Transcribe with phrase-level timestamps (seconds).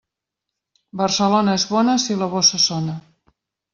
[1.01, 2.97] Barcelona és bona si la bossa sona.